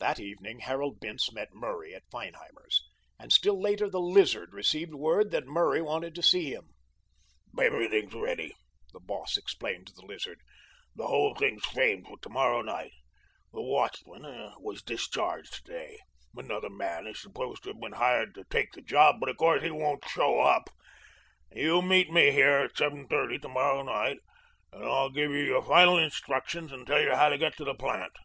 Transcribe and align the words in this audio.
That 0.00 0.18
evening 0.18 0.58
Harold 0.58 0.98
Bince 0.98 1.30
met 1.32 1.54
Murray 1.54 1.94
at 1.94 2.10
Feinheimer's, 2.10 2.82
and 3.16 3.32
still 3.32 3.62
later 3.62 3.88
the 3.88 4.00
Lizard 4.00 4.52
received 4.52 4.92
word 4.92 5.30
that 5.30 5.46
Murray 5.46 5.80
wanted 5.80 6.16
to 6.16 6.20
see 6.24 6.52
him. 6.52 6.70
"Everything's 7.56 8.12
ready," 8.12 8.56
the 8.92 8.98
boss 8.98 9.36
explained 9.36 9.86
to 9.86 9.92
the 9.92 10.04
Lizard. 10.04 10.40
"The 10.96 11.06
whole 11.06 11.36
thing's 11.36 11.64
framed 11.64 12.06
for 12.08 12.18
to 12.18 12.28
morrow 12.28 12.60
night. 12.60 12.90
The 13.52 13.62
watchman 13.62 14.24
was 14.58 14.82
discharged 14.82 15.52
to 15.54 15.62
day. 15.72 16.00
Another 16.36 16.68
man 16.68 17.06
is 17.06 17.20
supposed 17.22 17.62
to 17.62 17.68
have 17.70 17.78
been 17.80 17.92
hired 17.92 18.34
to 18.34 18.42
take 18.50 18.72
the 18.72 18.82
job, 18.82 19.20
but 19.20 19.28
of 19.28 19.36
course 19.36 19.62
he 19.62 19.70
won't 19.70 20.04
show 20.08 20.40
up. 20.40 20.70
You 21.52 21.82
meet 21.82 22.10
me 22.10 22.32
here 22.32 22.62
at 22.64 22.76
seven 22.76 23.06
thirty 23.06 23.38
to 23.38 23.48
morrow 23.48 23.84
night, 23.84 24.18
and 24.72 24.84
I'll 24.84 25.08
give 25.10 25.30
you 25.30 25.44
your 25.44 25.62
final 25.62 25.98
instructions 25.98 26.72
and 26.72 26.84
tell 26.84 27.00
you 27.00 27.14
how 27.14 27.28
to 27.28 27.38
get 27.38 27.56
to 27.58 27.64
the 27.64 27.74
plant." 27.76 28.16